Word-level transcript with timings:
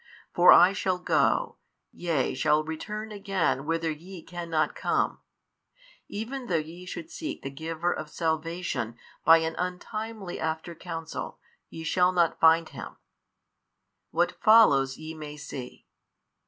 For 0.33 0.51
I 0.51 0.73
shall 0.73 0.97
go, 0.97 1.57
yea 1.91 2.33
shall 2.33 2.63
return 2.63 3.11
again 3.11 3.67
whither 3.67 3.91
YE 3.91 4.23
cannot 4.23 4.73
come; 4.73 5.19
even 6.07 6.47
though 6.47 6.55
ye 6.55 6.87
should 6.87 7.11
seek 7.11 7.43
the 7.43 7.51
Giver 7.51 7.93
of 7.93 8.09
salvation 8.09 8.97
by 9.23 9.37
an 9.37 9.53
untimely 9.59 10.39
after 10.39 10.73
counsel, 10.73 11.37
ye 11.69 11.83
shall 11.83 12.11
not 12.11 12.39
find 12.39 12.69
Him: 12.69 12.97
what 14.09 14.41
follows 14.41 14.97
ye 14.97 15.13
may 15.13 15.37
see. 15.37 15.85